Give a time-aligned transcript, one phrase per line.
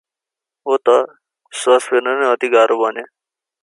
[0.65, 0.95] हो त,
[1.53, 3.09] स्वास फेर्न नै अती गाह्रो भन्या!